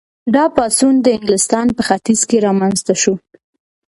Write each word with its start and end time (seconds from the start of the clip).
دا 0.33 0.43
پاڅون 0.55 0.93
د 1.01 1.07
انګلستان 1.15 1.67
په 1.77 1.81
ختیځ 1.89 2.21
کې 2.29 2.37
رامنځته 2.47 2.93
شو. 3.01 3.13